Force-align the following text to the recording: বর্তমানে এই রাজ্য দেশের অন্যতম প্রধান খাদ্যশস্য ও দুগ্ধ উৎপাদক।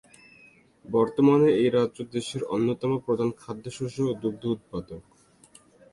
বর্তমানে 0.85 1.47
এই 1.55 1.69
রাজ্য 1.69 1.97
দেশের 2.13 2.41
অন্যতম 2.55 2.91
প্রধান 3.05 3.29
খাদ্যশস্য 3.41 3.97
ও 4.05 4.13
দুগ্ধ 4.21 4.43
উৎপাদক। 4.47 5.01